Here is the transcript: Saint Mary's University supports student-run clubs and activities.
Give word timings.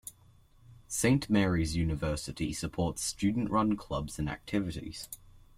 Saint 0.87 1.29
Mary's 1.29 1.75
University 1.75 2.51
supports 2.53 3.03
student-run 3.03 3.77
clubs 3.77 4.17
and 4.17 4.29
activities. 4.31 5.07